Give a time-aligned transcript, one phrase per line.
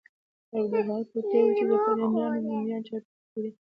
[0.53, 3.51] او دا هغه کوټې وې چې د فرعونیانو مومیایي چارې پکې کېدې.